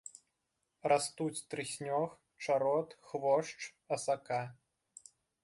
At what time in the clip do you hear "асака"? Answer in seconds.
3.99-4.43